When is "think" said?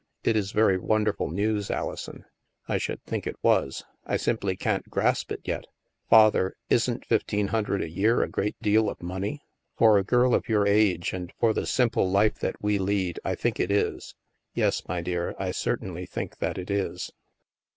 3.03-3.27, 13.35-13.59, 16.09-16.39